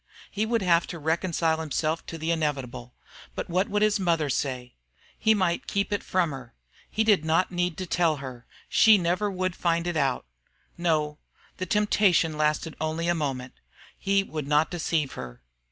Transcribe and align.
He 0.31 0.47
would 0.47 0.63
have 0.63 0.87
to 0.87 0.97
reconcile 0.97 1.59
himself 1.59 2.03
to 2.07 2.17
the 2.17 2.31
inevitable. 2.31 2.95
But 3.35 3.51
what 3.51 3.69
would 3.69 3.83
his 3.83 3.99
mother 3.99 4.31
say? 4.31 4.73
He 5.15 5.35
might 5.35 5.67
keep 5.67 5.93
it 5.93 6.03
from 6.03 6.31
her, 6.31 6.55
he 6.89 7.03
did 7.03 7.23
not 7.23 7.51
need 7.51 7.77
to 7.77 7.85
tell 7.85 8.15
her; 8.15 8.47
she 8.67 8.93
would 8.97 9.03
never 9.03 9.31
find 9.51 9.85
it 9.85 9.95
out. 9.95 10.25
No! 10.75 11.19
The 11.57 11.67
temptation 11.67 12.35
lasted 12.35 12.75
only 12.81 13.09
a 13.09 13.13
moment. 13.13 13.53
He 13.95 14.23
would 14.23 14.47
not 14.47 14.71
deceive 14.71 15.11
her. 15.13 15.43